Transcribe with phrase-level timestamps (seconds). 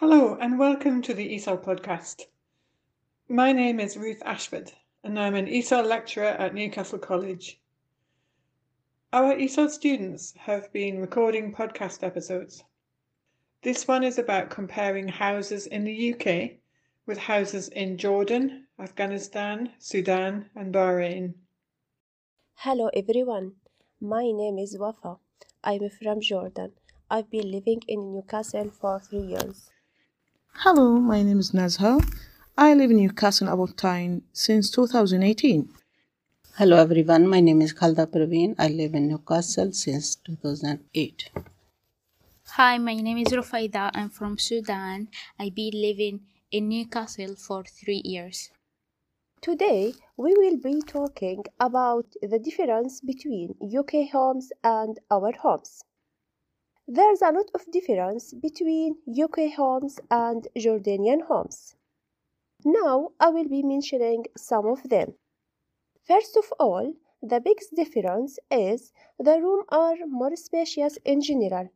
[0.00, 2.22] Hello, and welcome to the ESOL podcast.
[3.28, 4.72] My name is Ruth Ashford,
[5.04, 7.60] and I'm an ESOL lecturer at Newcastle College.
[9.12, 12.64] Our ESOL students have been recording podcast episodes.
[13.60, 16.52] This one is about comparing houses in the UK
[17.04, 21.34] with houses in Jordan, Afghanistan, Sudan, and Bahrain.
[22.54, 23.52] Hello everyone,
[24.00, 25.18] my name is Wafa.
[25.62, 26.72] I'm from Jordan.
[27.10, 29.70] I've been living in Newcastle for three years.
[30.54, 32.00] Hello, my name is Nazha.
[32.56, 35.68] I live in Newcastle upon Tyne since 2018.
[36.58, 38.54] Hello everyone, my name is Khalida Parveen.
[38.58, 41.30] I live in Newcastle since 2008.
[42.56, 43.90] Hi, my name is Rofayda.
[43.94, 45.08] I'm from Sudan.
[45.38, 48.50] I've been living in Newcastle for three years.
[49.40, 55.80] Today we will be talking about the difference between UK homes and our homes.
[56.86, 61.74] There's a lot of difference between UK homes and Jordanian homes.
[62.64, 65.14] Now I will be mentioning some of them.
[66.04, 71.70] First of all, the biggest difference is the rooms are more spacious in general.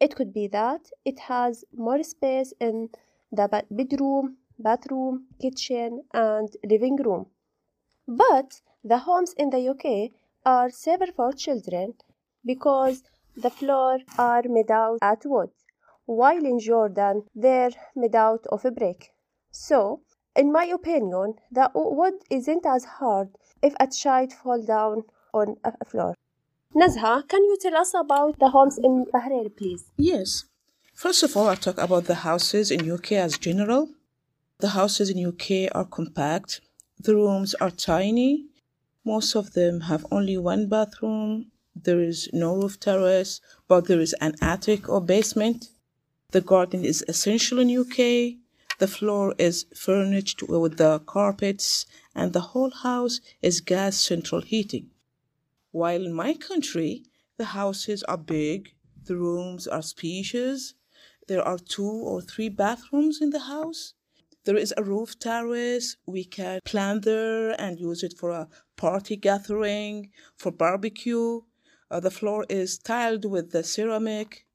[0.00, 2.90] It could be that it has more space in
[3.30, 7.26] the bedroom, bathroom, kitchen, and living room.
[8.08, 10.12] But the homes in the UK
[10.46, 11.94] are safer for children
[12.44, 13.02] because
[13.36, 15.50] the floor are made out of wood,
[16.06, 19.14] while in Jordan they're made out of a brick.
[19.50, 20.02] So,
[20.36, 23.28] in my opinion, the wood isn't as hard
[23.62, 26.14] if a child fall down on a floor.
[26.74, 29.84] Nazha, can you tell us about the homes in Bahrain, please?
[29.96, 30.44] Yes.
[30.92, 33.90] First of all, I'll talk about the houses in UK as general.
[34.58, 36.60] The houses in UK are compact.
[36.98, 38.46] The rooms are tiny.
[39.04, 44.14] Most of them have only one bathroom there is no roof terrace, but there is
[44.20, 45.70] an attic or basement.
[46.30, 48.38] The garden is essential in UK.
[48.78, 54.90] The floor is furnished with the carpets, and the whole house is gas central heating.
[55.70, 57.04] While in my country,
[57.36, 58.74] the houses are big,
[59.04, 60.74] the rooms are spacious,
[61.26, 63.94] there are two or three bathrooms in the house.
[64.44, 65.96] There is a roof terrace.
[66.04, 71.40] We can plan there and use it for a party gathering, for barbecue.
[71.90, 74.46] Uh, the floor is tiled with the ceramic.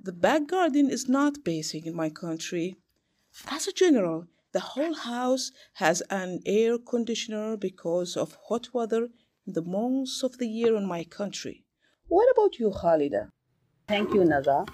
[0.00, 2.76] The back garden is not basic in my country.
[3.48, 9.08] As a general, the whole house has an air conditioner because of hot weather
[9.46, 11.64] in the months of the year in my country.
[12.06, 13.30] What about you, Khalida?
[13.88, 14.66] Thank you, Nazha.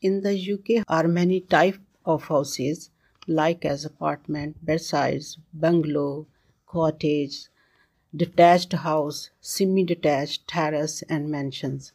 [0.00, 2.90] In the UK are many types of houses
[3.28, 6.26] like as apartment, bedsits, bungalow,
[6.66, 7.48] cottage,
[8.14, 11.92] detached house, semi detached, terrace, and mansions.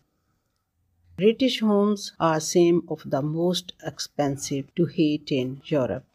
[1.18, 6.06] British homes are some of the most expensive to heat in Europe.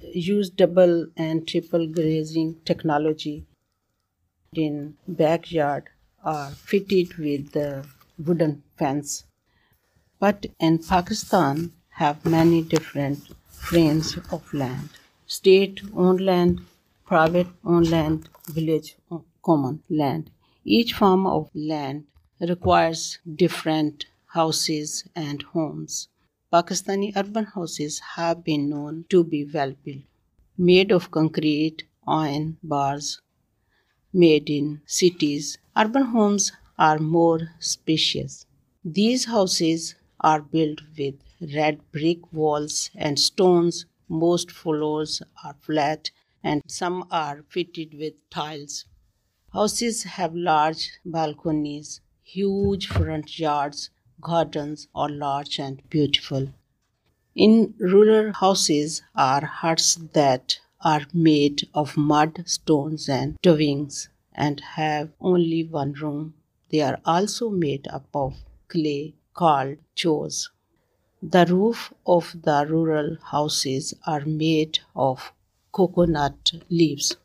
[0.00, 3.46] Use double and triple glazing technology
[4.54, 5.88] in backyard
[6.22, 7.86] are fitted with the
[8.18, 9.24] wooden fence.
[10.18, 14.88] But in Pakistan have many different frames of land.
[15.26, 16.60] State owned land,
[17.04, 18.96] private owned land, village
[19.44, 20.30] common land.
[20.64, 22.06] Each form of land
[22.40, 26.08] requires different houses and homes.
[26.52, 30.04] Pakistani urban houses have been known to be well built,
[30.56, 33.20] made of concrete, iron bars,
[34.12, 35.58] made in cities.
[35.76, 38.46] Urban homes are more spacious.
[38.84, 41.16] These houses are built with
[41.54, 43.86] red brick walls and stones.
[44.08, 46.10] Most floors are flat
[46.42, 48.84] and some are fitted with tiles.
[49.54, 56.48] Houses have large balconies, huge front yards, gardens are large and beautiful.
[57.36, 65.12] In rural houses are huts that are made of mud, stones, and twigs and have
[65.20, 66.34] only one room.
[66.70, 68.34] They are also made up of
[68.66, 70.50] clay called chos.
[71.22, 75.32] The roof of the rural houses are made of
[75.70, 77.16] coconut leaves.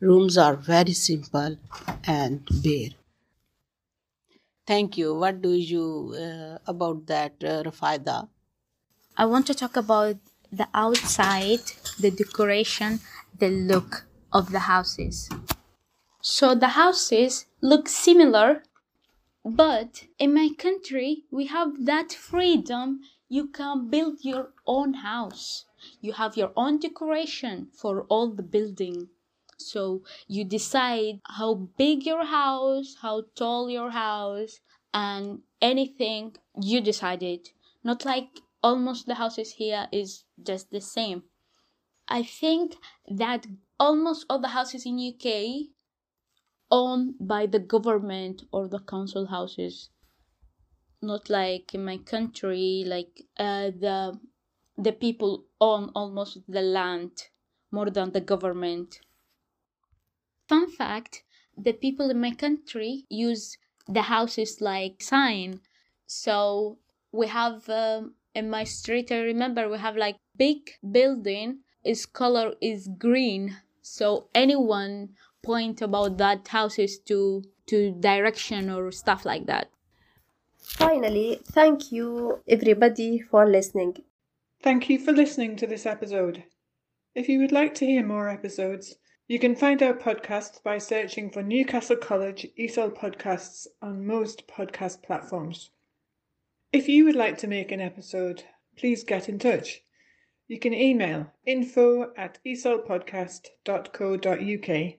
[0.00, 1.56] Rooms are very simple
[2.04, 2.90] and bare.
[4.66, 5.14] Thank you.
[5.14, 8.28] What do you uh, about that, uh, Rofayda?
[9.16, 10.16] I want to talk about
[10.52, 11.60] the outside,
[11.98, 13.00] the decoration,
[13.38, 15.28] the look of the houses.
[16.22, 18.62] So the houses look similar,
[19.44, 23.00] but in my country, we have that freedom.
[23.28, 25.66] You can build your own house.
[26.00, 29.08] You have your own decoration for all the building.
[29.66, 34.60] So you decide how big your house, how tall your house,
[34.94, 37.50] and anything you decided.
[37.84, 41.24] Not like almost the houses here is just the same.
[42.08, 42.76] I think
[43.08, 43.46] that
[43.78, 45.70] almost all the houses in UK
[46.70, 49.90] owned by the government or the council houses
[51.02, 54.18] not like in my country like uh, the
[54.76, 57.28] the people own almost the land
[57.70, 59.00] more than the government
[60.50, 61.22] fun fact
[61.66, 63.56] the people in my country use
[63.96, 65.60] the houses like sign
[66.06, 66.78] so
[67.12, 70.60] we have um, in my street i remember we have like big
[70.98, 75.08] building its color is green so anyone
[75.42, 79.70] point about that houses to to direction or stuff like that
[80.62, 83.96] Finally, thank you everybody for listening.
[84.62, 86.44] Thank you for listening to this episode.
[87.14, 88.96] If you would like to hear more episodes,
[89.30, 95.04] you can find our podcast by searching for Newcastle College ESOL podcasts on most podcast
[95.04, 95.70] platforms.
[96.72, 98.42] If you would like to make an episode,
[98.76, 99.84] please get in touch.
[100.48, 104.94] You can email info at esolpodcast.co.uk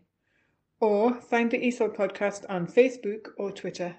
[0.80, 3.98] or find the ESOL podcast on Facebook or Twitter.